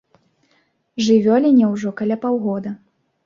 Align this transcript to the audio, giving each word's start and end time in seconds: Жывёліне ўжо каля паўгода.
Жывёліне 1.09 1.65
ўжо 1.73 1.93
каля 2.01 2.17
паўгода. 2.23 2.75